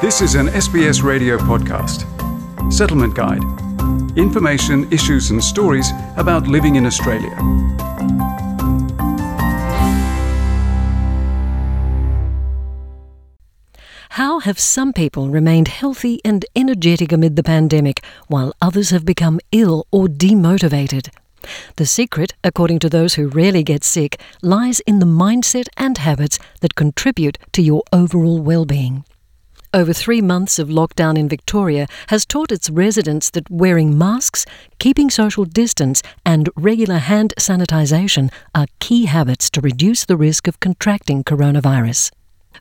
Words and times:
This 0.00 0.22
is 0.22 0.34
an 0.34 0.46
SBS 0.46 1.02
radio 1.02 1.36
podcast. 1.36 2.06
Settlement 2.72 3.14
Guide. 3.14 3.42
Information, 4.16 4.90
issues, 4.90 5.30
and 5.30 5.44
stories 5.44 5.90
about 6.16 6.46
living 6.46 6.76
in 6.76 6.86
Australia. 6.86 7.34
How 14.08 14.40
have 14.40 14.58
some 14.58 14.94
people 14.94 15.28
remained 15.28 15.68
healthy 15.68 16.18
and 16.24 16.46
energetic 16.56 17.12
amid 17.12 17.36
the 17.36 17.42
pandemic, 17.42 18.02
while 18.28 18.54
others 18.62 18.88
have 18.88 19.04
become 19.04 19.38
ill 19.52 19.86
or 19.90 20.06
demotivated? 20.06 21.10
The 21.76 21.84
secret, 21.84 22.32
according 22.42 22.78
to 22.78 22.88
those 22.88 23.16
who 23.16 23.28
rarely 23.28 23.62
get 23.62 23.84
sick, 23.84 24.18
lies 24.40 24.80
in 24.80 25.00
the 25.00 25.04
mindset 25.04 25.68
and 25.76 25.98
habits 25.98 26.38
that 26.62 26.74
contribute 26.74 27.36
to 27.52 27.60
your 27.60 27.82
overall 27.92 28.40
well-being. 28.40 29.04
Over 29.72 29.92
three 29.92 30.20
months 30.20 30.58
of 30.58 30.66
lockdown 30.66 31.16
in 31.16 31.28
Victoria 31.28 31.86
has 32.08 32.26
taught 32.26 32.50
its 32.50 32.68
residents 32.68 33.30
that 33.30 33.48
wearing 33.48 33.96
masks, 33.96 34.44
keeping 34.80 35.10
social 35.10 35.44
distance, 35.44 36.02
and 36.26 36.48
regular 36.56 36.98
hand 36.98 37.34
sanitisation 37.38 38.32
are 38.52 38.66
key 38.80 39.04
habits 39.04 39.48
to 39.50 39.60
reduce 39.60 40.04
the 40.04 40.16
risk 40.16 40.48
of 40.48 40.58
contracting 40.58 41.22
coronavirus. 41.22 42.10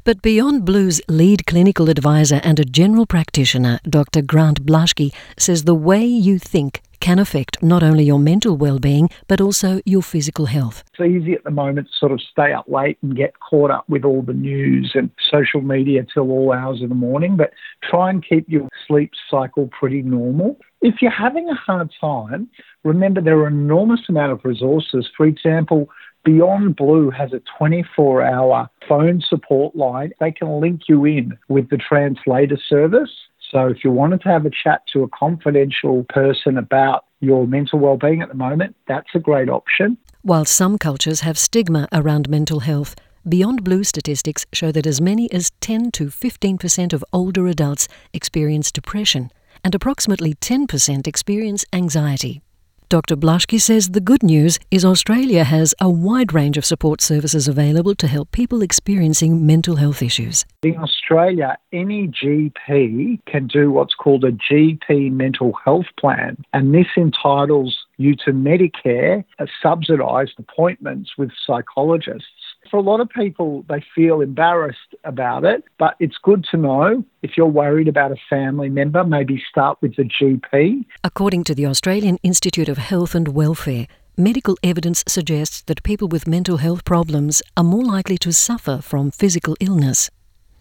But 0.03 0.21
Beyond 0.21 0.65
Blue's 0.65 1.01
lead 1.09 1.47
clinical 1.47 1.89
advisor 1.89 2.41
and 2.43 2.59
a 2.59 2.63
general 2.63 3.07
practitioner, 3.07 3.79
Dr. 3.89 4.21
Grant 4.21 4.63
Blashki, 4.67 5.11
says 5.35 5.63
the 5.63 5.73
way 5.73 6.05
you 6.05 6.37
think 6.37 6.79
can 6.99 7.19
affect 7.19 7.61
not 7.61 7.83
only 7.83 8.03
your 8.03 8.19
mental 8.19 8.57
well-being 8.57 9.09
but 9.27 9.41
also 9.41 9.81
your 9.85 10.01
physical 10.01 10.45
health. 10.47 10.83
It's 10.93 11.07
easy 11.07 11.33
at 11.33 11.43
the 11.43 11.51
moment 11.51 11.87
to 11.87 11.93
sort 11.97 12.11
of 12.11 12.21
stay 12.21 12.53
up 12.53 12.65
late 12.67 12.97
and 13.01 13.15
get 13.15 13.39
caught 13.39 13.71
up 13.71 13.87
with 13.89 14.03
all 14.03 14.21
the 14.21 14.33
news 14.33 14.91
and 14.95 15.09
social 15.31 15.61
media 15.61 16.05
till 16.13 16.31
all 16.31 16.51
hours 16.51 16.81
of 16.81 16.89
the 16.89 16.95
morning, 16.95 17.37
but 17.37 17.51
try 17.89 18.09
and 18.09 18.25
keep 18.25 18.47
your 18.47 18.67
sleep 18.87 19.11
cycle 19.29 19.69
pretty 19.77 20.01
normal. 20.01 20.57
If 20.81 21.01
you're 21.01 21.11
having 21.11 21.49
a 21.49 21.55
hard 21.55 21.91
time, 21.99 22.49
remember 22.83 23.21
there 23.21 23.37
are 23.39 23.47
an 23.47 23.53
enormous 23.53 24.01
amount 24.07 24.31
of 24.31 24.45
resources. 24.45 25.09
For 25.15 25.25
example, 25.25 25.89
Beyond 26.23 26.75
Blue 26.75 27.09
has 27.11 27.33
a 27.33 27.41
24 27.57 28.23
hour 28.23 28.69
phone 28.87 29.21
support 29.21 29.75
line. 29.75 30.11
They 30.19 30.31
can 30.31 30.59
link 30.59 30.81
you 30.87 31.05
in 31.05 31.37
with 31.47 31.69
the 31.69 31.77
translator 31.77 32.57
service. 32.67 33.11
So 33.51 33.67
if 33.67 33.83
you 33.83 33.91
wanted 33.91 34.21
to 34.21 34.29
have 34.29 34.45
a 34.45 34.51
chat 34.51 34.81
to 34.93 35.03
a 35.03 35.07
confidential 35.09 36.05
person 36.09 36.57
about 36.57 37.05
your 37.19 37.47
mental 37.47 37.79
well-being 37.79 38.21
at 38.21 38.29
the 38.29 38.35
moment, 38.35 38.75
that's 38.87 39.09
a 39.15 39.19
great 39.19 39.49
option. 39.49 39.97
While 40.21 40.45
some 40.45 40.77
cultures 40.77 41.21
have 41.21 41.37
stigma 41.37 41.87
around 41.91 42.29
mental 42.29 42.59
health, 42.61 42.95
Beyond 43.27 43.63
Blue 43.63 43.83
statistics 43.83 44.45
show 44.53 44.71
that 44.71 44.87
as 44.87 45.01
many 45.01 45.31
as 45.31 45.51
10 45.61 45.91
to 45.91 46.05
15% 46.05 46.93
of 46.93 47.03
older 47.11 47.47
adults 47.47 47.87
experience 48.13 48.71
depression 48.71 49.31
and 49.63 49.75
approximately 49.75 50.35
10% 50.35 51.07
experience 51.07 51.65
anxiety. 51.73 52.41
Dr. 52.89 53.15
Blashki 53.15 53.61
says 53.61 53.89
the 53.89 54.01
good 54.01 54.23
news 54.23 54.57
is 54.71 54.83
Australia 54.83 55.43
has 55.43 55.75
a 55.79 55.87
wide 55.87 56.33
range 56.33 56.57
of 56.57 56.65
support 56.65 57.01
services 57.01 57.47
available 57.47 57.93
to 57.93 58.07
help 58.07 58.31
people 58.31 58.63
experiencing 58.63 59.45
mental 59.45 59.75
health 59.75 60.01
issues. 60.01 60.43
In 60.63 60.75
Australia, 60.75 61.55
any 61.71 62.07
GP 62.07 63.19
can 63.27 63.45
do 63.45 63.69
what's 63.69 63.93
called 63.93 64.23
a 64.23 64.31
GP 64.31 65.11
mental 65.11 65.53
health 65.63 65.85
plan, 65.99 66.43
and 66.51 66.73
this 66.73 66.87
entitles 66.97 67.77
you 67.97 68.15
to 68.25 68.31
Medicare 68.31 69.23
subsidised 69.61 70.39
appointments 70.39 71.11
with 71.15 71.29
psychologists. 71.45 72.48
For 72.69 72.77
a 72.77 72.81
lot 72.81 72.99
of 72.99 73.09
people, 73.09 73.65
they 73.67 73.83
feel 73.95 74.21
embarrassed 74.21 74.93
about 75.03 75.43
it, 75.43 75.63
but 75.79 75.95
it's 75.99 76.17
good 76.21 76.45
to 76.51 76.57
know 76.57 77.03
if 77.23 77.31
you're 77.35 77.47
worried 77.47 77.87
about 77.87 78.11
a 78.11 78.17
family 78.29 78.69
member, 78.69 79.03
maybe 79.03 79.41
start 79.49 79.79
with 79.81 79.95
the 79.95 80.03
GP. 80.03 80.85
According 81.03 81.45
to 81.45 81.55
the 81.55 81.65
Australian 81.65 82.17
Institute 82.21 82.69
of 82.69 82.77
Health 82.77 83.15
and 83.15 83.29
Welfare, 83.29 83.87
medical 84.17 84.55
evidence 84.61 85.03
suggests 85.07 85.61
that 85.63 85.81
people 85.81 86.07
with 86.07 86.27
mental 86.27 86.57
health 86.57 86.85
problems 86.85 87.41
are 87.57 87.63
more 87.63 87.83
likely 87.83 88.17
to 88.19 88.31
suffer 88.31 88.79
from 88.81 89.09
physical 89.09 89.55
illness. 89.59 90.11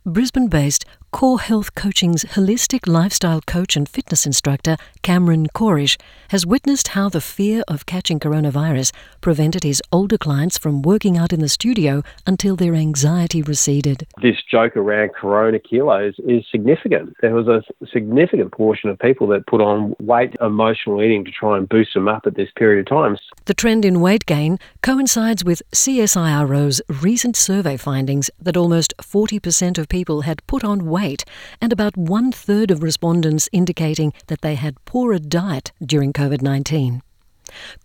Brisbane 0.07 0.49
based 0.49 0.87
Core 1.11 1.41
Health 1.41 1.75
Coaching's 1.75 2.23
holistic 2.25 2.87
lifestyle 2.87 3.41
coach 3.41 3.77
and 3.77 3.89
fitness 3.89 4.27
instructor, 4.27 4.77
Cameron 5.01 5.47
Corish, 5.55 5.97
has 6.29 6.45
witnessed 6.45 6.89
how 6.89 7.09
the 7.09 7.23
fear 7.23 7.63
of 7.67 7.87
catching 7.87 8.21
coronavirus 8.21 8.93
prevented 9.23 9.65
his 9.65 9.83
older 9.91 10.19
clients 10.19 10.59
from 10.59 10.83
working 10.83 11.17
out 11.17 11.33
in 11.33 11.41
the 11.41 11.49
studio 11.49 12.03
until 12.27 12.57
their 12.57 12.75
anxiety 12.75 13.41
receded. 13.41 14.07
This 14.21 14.37
joke 14.51 14.77
around 14.77 15.15
corona 15.15 15.59
kilos 15.59 16.15
is 16.27 16.45
significant. 16.51 17.17
There 17.23 17.35
was 17.35 17.49
a 17.49 17.63
significant 17.91 18.53
portion 18.53 18.91
of 18.91 18.99
people 18.99 19.27
that 19.29 19.47
put 19.47 19.63
on 19.63 19.95
weight 19.99 20.37
emotional 20.43 21.03
eating 21.03 21.25
to 21.25 21.31
try 21.31 21.57
and 21.57 21.67
boost 21.67 21.95
them 21.95 22.07
up 22.07 22.27
at 22.27 22.37
this 22.37 22.51
period 22.55 22.81
of 22.81 22.87
time. 22.87 23.17
The 23.47 23.55
trend 23.55 23.87
in 23.87 24.03
weight 24.03 24.27
gain 24.27 24.59
coincides 24.83 25.43
with 25.43 25.63
CSIRO's 25.73 26.83
recent 27.03 27.35
survey 27.35 27.79
findings 27.79 28.31
that 28.39 28.59
almost 28.59 28.93
40% 28.99 29.79
of 29.79 29.89
people 29.89 30.21
had 30.21 30.47
put 30.47 30.63
on 30.63 30.85
weight 30.85 30.98
weight, 30.99 31.25
and 31.61 31.73
about 31.73 31.97
one 31.97 32.33
third 32.33 32.71
of 32.71 32.83
respondents 32.83 33.49
indicating 33.53 34.13
that 34.27 34.43
they 34.43 34.57
had 34.57 34.85
poorer 34.85 35.19
diet 35.19 35.73
during 35.85 36.13
COVID 36.13 36.43
19. 36.43 37.03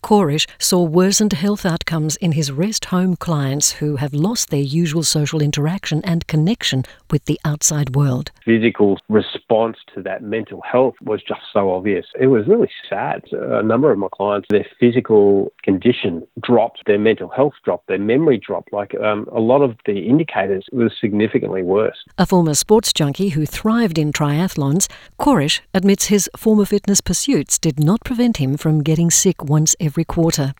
Corish 0.03 0.47
saw 0.59 0.83
worsened 0.83 1.33
health 1.33 1.65
outcomes 1.65 2.15
in 2.17 2.33
his 2.33 2.51
rest 2.51 2.85
home 2.85 3.15
clients 3.15 3.73
who 3.73 3.97
have 3.97 4.13
lost 4.13 4.49
their 4.49 4.59
usual 4.59 5.03
social 5.03 5.41
interaction 5.41 6.01
and 6.03 6.27
connection 6.27 6.83
with 7.11 7.25
the 7.25 7.39
outside 7.45 7.95
world. 7.95 8.31
Physical 8.45 8.99
response 9.09 9.77
to 9.93 10.01
that 10.01 10.23
mental 10.23 10.61
health 10.61 10.95
was 11.01 11.21
just 11.21 11.41
so 11.51 11.71
obvious. 11.71 12.05
It 12.19 12.27
was 12.27 12.47
really 12.47 12.69
sad. 12.89 13.23
A 13.31 13.63
number 13.63 13.91
of 13.91 13.97
my 13.97 14.07
clients, 14.13 14.47
their 14.49 14.65
physical 14.79 15.51
condition 15.63 16.25
dropped, 16.41 16.83
their 16.85 16.99
mental 16.99 17.29
health 17.29 17.53
dropped, 17.63 17.87
their 17.87 17.99
memory 17.99 18.37
dropped. 18.37 18.73
Like 18.73 18.95
um, 18.95 19.27
a 19.31 19.39
lot 19.39 19.61
of 19.61 19.75
the 19.85 20.07
indicators 20.07 20.65
was 20.71 20.91
significantly 20.99 21.63
worse. 21.63 21.97
A 22.17 22.25
former 22.25 22.53
sports 22.53 22.93
junkie 22.93 23.29
who 23.29 23.45
thrived 23.45 23.97
in 23.97 24.11
triathlons, 24.11 24.89
Corish 25.19 25.61
admits 25.73 26.07
his 26.07 26.29
former 26.35 26.65
fitness 26.65 27.01
pursuits 27.01 27.59
did 27.59 27.79
not 27.79 28.03
prevent 28.03 28.37
him 28.37 28.57
from 28.57 28.83
getting 28.83 29.09
sick 29.09 29.43
once 29.53 29.75
every 29.79 30.03
quarter. 30.03 30.55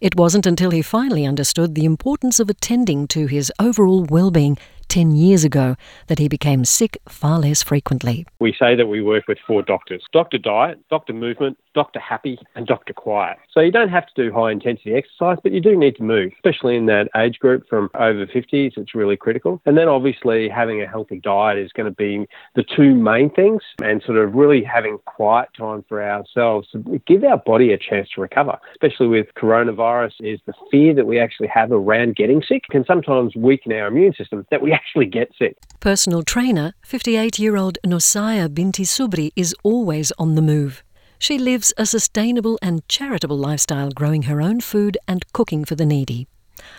It 0.00 0.16
wasn't 0.16 0.46
until 0.46 0.70
he 0.70 0.80
finally 0.80 1.26
understood 1.26 1.74
the 1.74 1.84
importance 1.84 2.40
of 2.40 2.48
attending 2.48 3.06
to 3.08 3.26
his 3.26 3.52
overall 3.58 4.04
well-being 4.08 4.56
10 4.88 5.12
years 5.12 5.44
ago 5.44 5.76
that 6.08 6.18
he 6.18 6.28
became 6.28 6.64
sick 6.64 6.98
far 7.08 7.38
less 7.38 7.62
frequently. 7.62 8.26
We 8.40 8.54
say 8.58 8.74
that 8.76 8.86
we 8.86 9.02
work 9.02 9.28
with 9.28 9.38
four 9.46 9.62
doctors 9.62 10.02
Dr. 10.12 10.38
Diet, 10.38 10.78
Dr. 10.90 11.12
Movement, 11.12 11.58
Dr. 11.74 12.00
Happy, 12.00 12.38
and 12.54 12.66
Dr. 12.66 12.92
Quiet. 12.92 13.38
So 13.50 13.60
you 13.60 13.70
don't 13.70 13.88
have 13.88 14.06
to 14.06 14.12
do 14.16 14.32
high 14.32 14.50
intensity 14.50 14.94
exercise, 14.94 15.38
but 15.42 15.52
you 15.52 15.60
do 15.60 15.76
need 15.76 15.96
to 15.96 16.02
move, 16.02 16.32
especially 16.34 16.76
in 16.76 16.86
that 16.86 17.08
age 17.16 17.38
group 17.38 17.68
from 17.68 17.90
over 17.94 18.26
50s. 18.26 18.76
It's 18.76 18.94
really 18.94 19.16
critical. 19.16 19.60
And 19.64 19.76
then 19.76 19.88
obviously 19.88 20.48
having 20.48 20.82
a 20.82 20.86
healthy 20.86 21.20
diet 21.20 21.58
is 21.58 21.72
going 21.72 21.86
to 21.86 21.96
be 21.96 22.26
the 22.54 22.64
two 22.64 22.94
main 22.94 23.30
things 23.30 23.62
and 23.82 24.02
sort 24.02 24.18
of 24.18 24.34
really 24.34 24.62
having 24.62 24.98
quiet 25.06 25.48
time 25.56 25.84
for 25.88 26.02
ourselves 26.02 26.68
to 26.72 27.00
give 27.06 27.24
our 27.24 27.38
body 27.38 27.72
a 27.72 27.78
chance 27.78 28.08
to 28.14 28.20
recover, 28.20 28.58
especially 28.72 29.08
with 29.08 29.26
coronavirus 29.36 30.12
is 30.20 30.40
the 30.46 30.54
fear 30.70 30.94
that 30.94 31.06
we 31.06 31.18
actually 31.18 31.48
have 31.48 31.72
around 31.72 32.16
getting 32.16 32.42
sick 32.42 32.64
can 32.70 32.84
sometimes 32.84 33.34
weaken 33.36 33.72
our 33.72 33.86
immune 33.86 34.12
system 34.14 34.46
that 34.50 34.62
we 34.62 34.70
actually 34.72 35.06
get 35.06 35.30
sick. 35.38 35.56
Personal 35.80 36.22
trainer, 36.22 36.74
58 36.82 37.38
year 37.38 37.56
old 37.56 37.78
Nosaya 37.84 38.52
Binti 38.52 38.84
Subri, 38.84 39.30
is 39.36 39.54
always 39.62 40.12
on 40.18 40.34
the 40.34 40.42
move. 40.42 40.82
She 41.18 41.38
lives 41.38 41.72
a 41.76 41.86
sustainable 41.86 42.58
and 42.60 42.86
charitable 42.88 43.38
lifestyle, 43.38 43.90
growing 43.90 44.22
her 44.22 44.40
own 44.42 44.60
food 44.60 44.98
and 45.06 45.24
cooking 45.32 45.64
for 45.64 45.76
the 45.76 45.86
needy. 45.86 46.26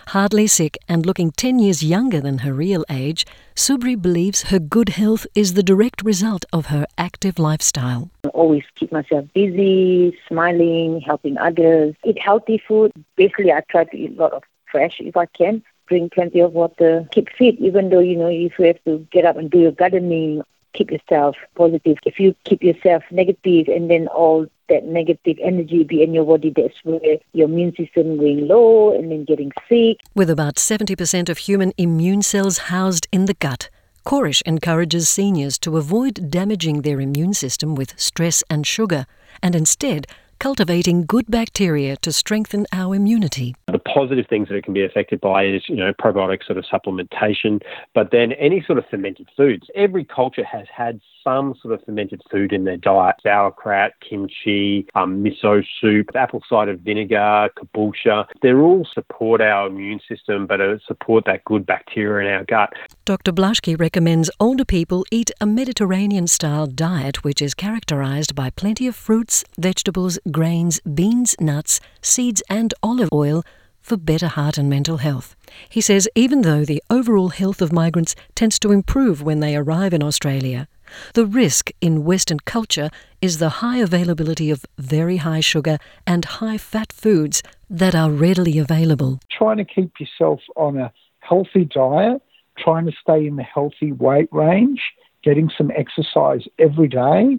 Hardly 0.07 0.47
sick 0.47 0.77
and 0.87 1.05
looking 1.05 1.31
10 1.31 1.59
years 1.59 1.83
younger 1.83 2.21
than 2.21 2.39
her 2.39 2.53
real 2.53 2.83
age, 2.89 3.25
Subri 3.55 4.01
believes 4.01 4.43
her 4.43 4.59
good 4.59 4.89
health 4.89 5.25
is 5.35 5.53
the 5.53 5.63
direct 5.63 6.01
result 6.03 6.45
of 6.53 6.67
her 6.67 6.85
active 6.97 7.39
lifestyle. 7.39 8.09
I 8.25 8.29
always 8.29 8.63
keep 8.75 8.91
myself 8.91 9.25
busy, 9.33 10.17
smiling, 10.27 11.01
helping 11.01 11.37
others, 11.37 11.95
eat 12.05 12.19
healthy 12.19 12.61
food. 12.67 12.91
Basically, 13.15 13.51
I 13.51 13.61
try 13.69 13.85
to 13.85 13.97
eat 13.97 14.17
a 14.17 14.21
lot 14.21 14.33
of 14.33 14.43
fresh 14.71 14.99
if 14.99 15.15
I 15.15 15.25
can 15.27 15.63
drink 15.87 16.13
plenty 16.13 16.39
of 16.39 16.53
water, 16.53 17.07
keep 17.11 17.29
fit, 17.37 17.55
even 17.59 17.89
though, 17.89 17.99
you 17.99 18.15
know, 18.15 18.27
if 18.27 18.57
you 18.59 18.65
have 18.65 18.83
to 18.85 19.05
get 19.11 19.25
up 19.25 19.37
and 19.37 19.49
do 19.49 19.59
your 19.59 19.71
gardening, 19.71 20.41
keep 20.73 20.91
yourself 20.91 21.35
positive. 21.55 21.97
If 22.05 22.19
you 22.19 22.35
keep 22.43 22.63
yourself 22.63 23.03
negative 23.11 23.67
and 23.67 23.89
then 23.89 24.07
all 24.07 24.47
that 24.69 24.85
negative 24.85 25.37
energy 25.41 25.83
be 25.83 26.01
in 26.01 26.13
your 26.13 26.25
body, 26.25 26.51
that's 26.55 26.83
where 26.83 26.99
your 27.33 27.47
immune 27.47 27.75
system 27.75 28.17
going 28.17 28.47
low 28.47 28.95
and 28.95 29.11
then 29.11 29.23
getting 29.25 29.51
sick. 29.69 29.97
With 30.15 30.29
about 30.29 30.55
70% 30.55 31.29
of 31.29 31.37
human 31.37 31.73
immune 31.77 32.21
cells 32.21 32.57
housed 32.69 33.07
in 33.11 33.25
the 33.25 33.35
gut, 33.35 33.69
Corish 34.05 34.41
encourages 34.45 35.07
seniors 35.07 35.57
to 35.59 35.77
avoid 35.77 36.29
damaging 36.29 36.81
their 36.81 36.99
immune 36.99 37.33
system 37.33 37.75
with 37.75 37.97
stress 37.99 38.43
and 38.49 38.67
sugar 38.67 39.05
and 39.41 39.55
instead 39.55 40.07
cultivating 40.39 41.05
good 41.05 41.25
bacteria 41.29 41.95
to 41.95 42.11
strengthen 42.11 42.65
our 42.73 42.93
immunity. 42.93 43.55
The 43.67 43.79
positive 43.93 44.25
things 44.27 44.47
that 44.47 44.55
it 44.55 44.63
can 44.63 44.73
be 44.73 44.83
affected 44.83 45.21
by 45.21 45.45
is, 45.45 45.63
you 45.67 45.75
know, 45.75 45.93
probiotic 45.93 46.45
sort 46.45 46.57
of 46.57 46.65
supplementation, 46.65 47.61
but 47.93 48.11
then 48.11 48.31
any 48.33 48.63
sort 48.65 48.79
of 48.79 48.85
fermented 48.89 49.27
foods. 49.37 49.67
Every 49.75 50.03
culture 50.03 50.43
has 50.43 50.67
had 50.75 50.99
some 51.23 51.55
sort 51.61 51.73
of 51.73 51.83
fermented 51.85 52.21
food 52.29 52.51
in 52.51 52.65
their 52.65 52.77
diet. 52.77 53.15
Sauerkraut, 53.23 53.91
kimchi, 54.07 54.87
um, 54.95 55.23
miso 55.23 55.63
soup, 55.79 56.09
apple 56.15 56.43
cider 56.49 56.75
vinegar, 56.75 57.49
kombucha. 57.57 58.25
They're 58.41 58.61
all 58.61 58.85
support 58.93 59.41
our 59.41 59.67
immune 59.67 59.99
system, 60.07 60.47
but 60.47 60.59
support 60.87 61.25
that 61.25 61.45
good 61.45 61.65
bacteria 61.65 62.27
in 62.27 62.33
our 62.33 62.45
gut. 62.45 62.73
Dr. 63.05 63.31
Blashki 63.31 63.79
recommends 63.79 64.29
older 64.39 64.65
people 64.65 65.05
eat 65.11 65.31
a 65.39 65.45
Mediterranean 65.45 66.27
style 66.27 66.67
diet 66.67 67.23
which 67.23 67.41
is 67.41 67.53
characterized 67.53 68.35
by 68.35 68.49
plenty 68.49 68.87
of 68.87 68.95
fruits, 68.95 69.43
vegetables, 69.57 70.19
grains, 70.31 70.79
beans, 70.81 71.35
nuts, 71.39 71.79
seeds, 72.01 72.41
and 72.49 72.73
olive 72.81 73.09
oil 73.13 73.43
for 73.83 73.97
better 73.97 74.27
heart 74.27 74.57
and 74.57 74.69
mental 74.69 74.97
health. 74.97 75.35
He 75.69 75.81
says 75.81 76.09
even 76.15 76.41
though 76.41 76.65
the 76.65 76.81
overall 76.89 77.29
health 77.29 77.61
of 77.61 77.71
migrants 77.71 78.15
tends 78.33 78.57
to 78.59 78.71
improve 78.71 79.21
when 79.21 79.41
they 79.41 79.55
arrive 79.55 79.93
in 79.93 80.01
Australia, 80.01 80.67
the 81.13 81.25
risk 81.25 81.69
in 81.81 82.03
Western 82.03 82.39
culture 82.39 82.89
is 83.21 83.37
the 83.37 83.49
high 83.61 83.77
availability 83.77 84.49
of 84.49 84.65
very 84.77 85.17
high 85.17 85.41
sugar 85.41 85.77
and 86.07 86.25
high 86.25 86.57
fat 86.57 86.91
foods 86.91 87.43
that 87.69 87.93
are 87.93 88.09
readily 88.09 88.57
available. 88.57 89.19
Trying 89.29 89.57
to 89.57 89.65
keep 89.65 89.99
yourself 89.99 90.39
on 90.55 90.77
a 90.77 90.91
healthy 91.19 91.65
diet, 91.65 92.21
trying 92.57 92.85
to 92.85 92.91
stay 93.01 93.25
in 93.25 93.35
the 93.35 93.43
healthy 93.43 93.91
weight 93.91 94.29
range, 94.31 94.81
getting 95.23 95.49
some 95.57 95.71
exercise 95.75 96.45
every 96.59 96.87
day, 96.87 97.37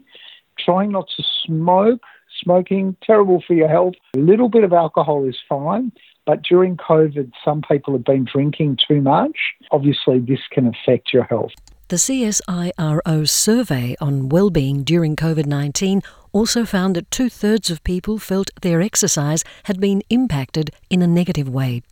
trying 0.58 0.92
not 0.92 1.08
to 1.16 1.24
smoke. 1.46 2.00
Smoking, 2.42 2.96
terrible 3.00 3.44
for 3.46 3.54
your 3.54 3.68
health. 3.68 3.94
A 4.16 4.18
little 4.18 4.48
bit 4.48 4.64
of 4.64 4.72
alcohol 4.72 5.24
is 5.24 5.36
fine, 5.48 5.92
but 6.26 6.42
during 6.42 6.76
COVID, 6.76 7.32
some 7.44 7.62
people 7.62 7.92
have 7.94 8.04
been 8.04 8.24
drinking 8.24 8.78
too 8.88 9.00
much. 9.00 9.36
Obviously, 9.70 10.18
this 10.20 10.40
can 10.50 10.66
affect 10.66 11.12
your 11.12 11.24
health. 11.24 11.52
The 11.88 11.96
CSIRO 11.96 13.28
survey 13.28 13.94
on 14.00 14.30
well-being 14.30 14.84
during 14.84 15.16
COVID-19 15.16 16.02
also 16.32 16.64
found 16.64 16.96
that 16.96 17.10
two-thirds 17.10 17.70
of 17.70 17.84
people 17.84 18.18
felt 18.18 18.50
their 18.62 18.80
exercise 18.80 19.44
had 19.64 19.80
been 19.80 20.02
impacted 20.08 20.70
in 20.88 21.02
a 21.02 21.06
negative 21.06 21.48
way. 21.48 21.82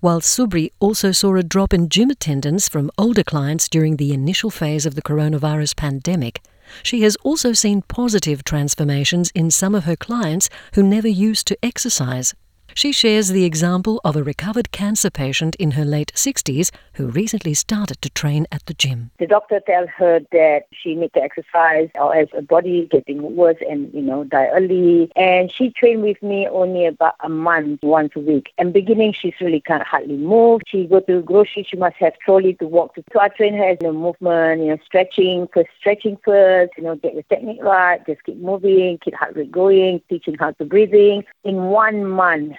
While 0.00 0.20
Subri 0.20 0.70
also 0.78 1.10
saw 1.10 1.34
a 1.36 1.42
drop 1.42 1.72
in 1.72 1.88
gym 1.88 2.10
attendance 2.10 2.68
from 2.68 2.90
older 2.98 3.24
clients 3.24 3.68
during 3.68 3.96
the 3.96 4.12
initial 4.12 4.50
phase 4.50 4.84
of 4.84 4.94
the 4.94 5.02
coronavirus 5.02 5.74
pandemic, 5.74 6.42
she 6.82 7.00
has 7.02 7.16
also 7.16 7.52
seen 7.52 7.82
positive 7.82 8.44
transformations 8.44 9.30
in 9.34 9.50
some 9.50 9.74
of 9.74 9.84
her 9.84 9.96
clients 9.96 10.50
who 10.74 10.82
never 10.82 11.08
used 11.08 11.46
to 11.46 11.58
exercise. 11.62 12.34
She 12.74 12.92
shares 12.92 13.28
the 13.28 13.44
example 13.44 14.00
of 14.04 14.16
a 14.16 14.22
recovered 14.22 14.70
cancer 14.70 15.10
patient 15.10 15.54
in 15.56 15.72
her 15.72 15.84
late 15.84 16.12
60s 16.14 16.70
who 16.94 17.08
recently 17.08 17.54
started 17.54 18.00
to 18.02 18.10
train 18.10 18.46
at 18.52 18.64
the 18.66 18.74
gym. 18.74 19.10
The 19.18 19.26
doctor 19.26 19.60
tells 19.66 19.88
her 19.96 20.20
that 20.32 20.66
she 20.72 20.94
needs 20.94 21.12
to 21.14 21.22
exercise 21.22 21.88
or 21.94 22.14
as 22.14 22.28
her 22.32 22.42
body 22.42 22.88
getting 22.90 23.36
worse 23.36 23.56
and, 23.68 23.92
you 23.92 24.02
know, 24.02 24.24
die 24.24 24.48
early. 24.48 25.10
And 25.16 25.50
she 25.50 25.70
trained 25.70 26.02
with 26.02 26.22
me 26.22 26.48
only 26.48 26.86
about 26.86 27.14
a 27.20 27.28
month, 27.28 27.82
once 27.82 28.12
a 28.16 28.20
week. 28.20 28.52
And 28.58 28.72
beginning, 28.72 29.12
she's 29.12 29.34
really 29.40 29.60
can't 29.60 29.82
hardly 29.82 30.16
move. 30.16 30.62
She 30.66 30.86
go 30.86 31.00
to 31.00 31.22
grocery, 31.22 31.66
she 31.68 31.76
must 31.76 31.96
have 31.96 32.18
trolley 32.18 32.54
to 32.54 32.66
walk 32.66 32.94
to. 32.94 33.04
So 33.12 33.20
I 33.20 33.28
train 33.28 33.54
her 33.54 33.64
as 33.64 33.78
you 33.80 33.88
know, 33.88 33.92
movement, 33.92 34.62
you 34.62 34.68
know, 34.68 34.78
stretching, 34.84 35.48
first 35.52 35.70
stretching 35.78 36.18
first, 36.24 36.72
you 36.76 36.84
know, 36.84 36.96
get 36.96 37.14
the 37.14 37.22
technique 37.24 37.62
right, 37.62 38.04
just 38.06 38.22
keep 38.24 38.38
moving, 38.38 38.98
keep 39.04 39.14
heart 39.14 39.36
rate 39.36 39.50
going, 39.50 40.00
teaching 40.08 40.36
how 40.38 40.52
to 40.52 40.64
breathing. 40.64 41.24
In 41.44 41.64
one 41.64 42.04
month, 42.06 42.54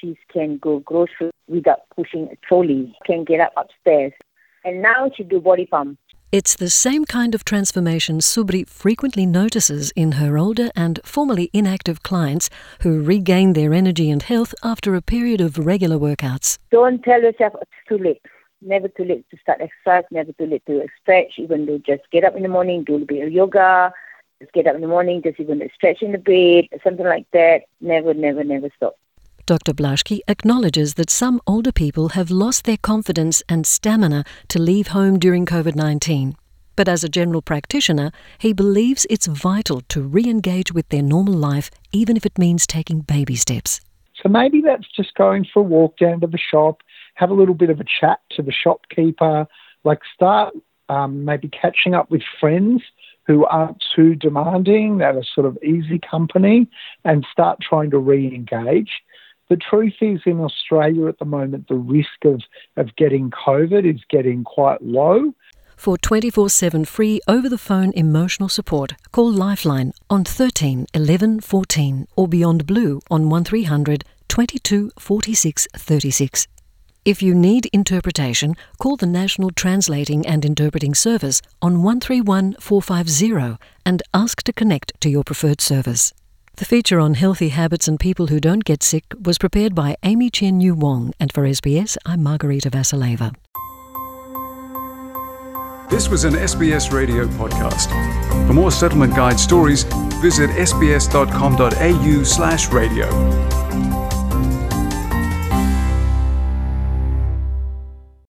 she 0.00 0.18
can 0.32 0.58
go 0.58 0.80
grocery 0.80 1.30
without 1.48 1.80
pushing 1.94 2.28
a 2.30 2.36
trolley, 2.46 2.96
can 3.04 3.24
get 3.24 3.40
up 3.40 3.52
upstairs. 3.56 4.12
And 4.64 4.82
now 4.82 5.10
she 5.16 5.24
do 5.24 5.40
body 5.40 5.66
pump. 5.66 5.98
It's 6.30 6.56
the 6.56 6.68
same 6.68 7.06
kind 7.06 7.34
of 7.34 7.42
transformation 7.42 8.18
Subri 8.18 8.68
frequently 8.68 9.24
notices 9.24 9.90
in 9.92 10.12
her 10.12 10.36
older 10.36 10.68
and 10.76 11.00
formerly 11.02 11.48
inactive 11.54 12.02
clients 12.02 12.50
who 12.80 13.02
regain 13.02 13.54
their 13.54 13.72
energy 13.72 14.10
and 14.10 14.22
health 14.22 14.54
after 14.62 14.94
a 14.94 15.00
period 15.00 15.40
of 15.40 15.56
regular 15.56 15.96
workouts. 15.96 16.58
Don't 16.70 17.02
tell 17.02 17.22
yourself 17.22 17.54
it's 17.62 17.70
too 17.88 17.96
late. 17.96 18.20
Never 18.60 18.88
too 18.88 19.04
late 19.04 19.24
to 19.30 19.38
start 19.38 19.62
exercise, 19.62 20.04
never 20.10 20.32
too 20.32 20.44
late 20.44 20.66
to 20.66 20.86
stretch, 21.00 21.38
even 21.38 21.64
though 21.64 21.78
just 21.78 22.02
get 22.12 22.24
up 22.24 22.36
in 22.36 22.42
the 22.42 22.48
morning, 22.50 22.84
do 22.84 22.96
a 22.96 22.98
bit 22.98 23.26
of 23.26 23.32
yoga, 23.32 23.90
just 24.38 24.52
get 24.52 24.66
up 24.66 24.74
in 24.74 24.82
the 24.82 24.86
morning, 24.86 25.22
just 25.22 25.40
even 25.40 25.66
stretch 25.74 26.02
in 26.02 26.12
the 26.12 26.18
bed, 26.18 26.66
something 26.84 27.06
like 27.06 27.26
that. 27.32 27.62
Never, 27.80 28.12
never, 28.12 28.44
never 28.44 28.68
stop. 28.76 28.96
Dr. 29.48 29.72
Blashki 29.72 30.20
acknowledges 30.28 30.92
that 30.96 31.08
some 31.08 31.40
older 31.46 31.72
people 31.72 32.10
have 32.10 32.30
lost 32.30 32.66
their 32.66 32.76
confidence 32.76 33.42
and 33.48 33.66
stamina 33.66 34.22
to 34.48 34.58
leave 34.58 34.88
home 34.88 35.18
during 35.18 35.46
COVID 35.46 35.74
19. 35.74 36.36
But 36.76 36.86
as 36.86 37.02
a 37.02 37.08
general 37.08 37.40
practitioner, 37.40 38.12
he 38.36 38.52
believes 38.52 39.06
it's 39.08 39.26
vital 39.26 39.80
to 39.88 40.02
re 40.02 40.28
engage 40.28 40.74
with 40.74 40.86
their 40.90 41.00
normal 41.00 41.32
life, 41.32 41.70
even 41.92 42.14
if 42.14 42.26
it 42.26 42.36
means 42.36 42.66
taking 42.66 43.00
baby 43.00 43.36
steps. 43.36 43.80
So 44.22 44.28
maybe 44.28 44.60
that's 44.60 44.86
just 44.94 45.14
going 45.14 45.46
for 45.50 45.60
a 45.60 45.62
walk 45.62 45.96
down 45.96 46.20
to 46.20 46.26
the 46.26 46.36
shop, 46.36 46.82
have 47.14 47.30
a 47.30 47.34
little 47.34 47.54
bit 47.54 47.70
of 47.70 47.80
a 47.80 47.84
chat 47.84 48.20
to 48.32 48.42
the 48.42 48.52
shopkeeper, 48.52 49.46
like 49.82 50.00
start 50.14 50.52
um, 50.90 51.24
maybe 51.24 51.48
catching 51.48 51.94
up 51.94 52.10
with 52.10 52.20
friends 52.38 52.82
who 53.26 53.46
aren't 53.46 53.82
too 53.96 54.14
demanding, 54.14 54.98
that 54.98 55.16
are 55.16 55.24
sort 55.34 55.46
of 55.46 55.56
easy 55.62 55.98
company, 55.98 56.66
and 57.06 57.26
start 57.32 57.60
trying 57.62 57.90
to 57.90 57.98
re 57.98 58.26
engage. 58.26 58.90
The 59.48 59.56
truth 59.56 59.94
is, 60.02 60.20
in 60.26 60.40
Australia 60.40 61.06
at 61.06 61.18
the 61.18 61.24
moment, 61.24 61.68
the 61.68 61.76
risk 61.76 62.24
of, 62.24 62.42
of 62.76 62.94
getting 62.96 63.30
COVID 63.30 63.90
is 63.90 64.02
getting 64.10 64.44
quite 64.44 64.82
low. 64.82 65.32
For 65.76 65.96
24 65.96 66.50
7 66.50 66.84
free 66.84 67.20
over 67.28 67.48
the 67.48 67.56
phone 67.56 67.92
emotional 67.92 68.48
support, 68.48 68.94
call 69.12 69.30
Lifeline 69.30 69.92
on 70.10 70.24
13 70.24 70.86
11 70.92 71.40
14 71.40 72.08
or 72.16 72.28
Beyond 72.28 72.66
Blue 72.66 73.00
on 73.10 73.30
1300 73.30 74.04
22 74.26 74.90
46 74.98 75.68
36. 75.74 76.48
If 77.04 77.22
you 77.22 77.34
need 77.34 77.66
interpretation, 77.72 78.54
call 78.78 78.96
the 78.96 79.06
National 79.06 79.50
Translating 79.50 80.26
and 80.26 80.44
Interpreting 80.44 80.94
Service 80.94 81.40
on 81.62 81.82
131 81.82 82.56
450 82.60 83.56
and 83.86 84.02
ask 84.12 84.42
to 84.42 84.52
connect 84.52 85.00
to 85.00 85.08
your 85.08 85.24
preferred 85.24 85.62
service. 85.62 86.12
The 86.58 86.64
feature 86.64 86.98
on 86.98 87.14
healthy 87.14 87.50
habits 87.50 87.86
and 87.86 88.00
people 88.00 88.26
who 88.26 88.40
don't 88.40 88.64
get 88.64 88.82
sick 88.82 89.04
was 89.22 89.38
prepared 89.38 89.76
by 89.76 89.94
Amy 90.02 90.28
Chen 90.28 90.60
Yu 90.60 90.74
Wong, 90.74 91.12
and 91.20 91.32
for 91.32 91.44
SBS, 91.44 91.96
I'm 92.04 92.20
Margarita 92.20 92.68
Vasileva. 92.68 93.32
This 95.88 96.08
was 96.08 96.24
an 96.24 96.34
SBS 96.34 96.92
radio 96.92 97.28
podcast. 97.28 97.86
For 98.48 98.54
more 98.54 98.72
settlement 98.72 99.14
guide 99.14 99.38
stories, 99.38 99.84
visit 100.20 100.50
sbs.com.au/radio. 100.50 103.47